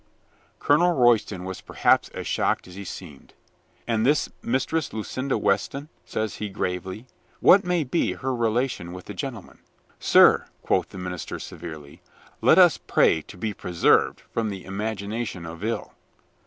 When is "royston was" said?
0.93-1.61